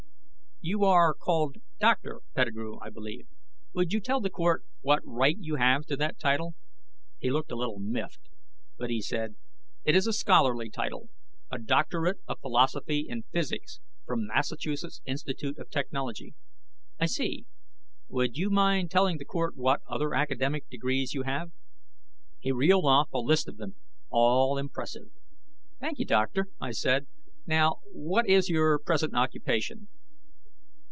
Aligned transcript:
"You 0.63 0.83
are 0.83 1.15
called 1.15 1.55
'Doctor' 1.79 2.21
Pettigrew, 2.35 2.77
I 2.83 2.91
believe. 2.91 3.25
Would 3.73 3.93
you 3.93 3.99
tell 3.99 4.21
the 4.21 4.29
Court 4.29 4.63
what 4.81 5.01
right 5.03 5.35
you 5.39 5.55
have 5.55 5.87
to 5.87 5.97
that 5.97 6.19
title?" 6.19 6.53
He 7.17 7.31
looked 7.31 7.51
a 7.51 7.55
little 7.55 7.79
miffed, 7.79 8.29
but 8.77 8.91
he 8.91 9.01
said: 9.01 9.37
"It 9.83 9.95
is 9.95 10.05
a 10.05 10.13
scholarly 10.13 10.69
title. 10.69 11.09
A 11.49 11.57
Doctorate 11.57 12.19
of 12.27 12.41
Philosophy 12.41 13.07
in 13.09 13.23
physics 13.31 13.79
from 14.05 14.27
Massachusetts 14.27 15.01
Institute 15.03 15.57
of 15.57 15.71
Technology." 15.71 16.35
"I 16.99 17.07
see. 17.07 17.47
Would 18.07 18.37
you 18.37 18.51
mind 18.51 18.91
telling 18.91 19.17
the 19.17 19.25
Court 19.25 19.57
what 19.57 19.81
other 19.87 20.13
academic 20.13 20.69
degrees 20.69 21.15
you 21.15 21.23
have?" 21.23 21.51
He 22.39 22.51
reeled 22.51 22.85
off 22.85 23.09
a 23.11 23.17
list 23.17 23.47
of 23.47 23.57
them, 23.57 23.77
all 24.11 24.59
impressive. 24.59 25.09
"Thank 25.79 25.97
you, 25.97 26.05
doctor," 26.05 26.49
I 26.59 26.69
said. 26.69 27.07
"Now, 27.47 27.79
what 27.91 28.29
is 28.29 28.47
your 28.47 28.77
present 28.77 29.15
occupation?" 29.15 29.87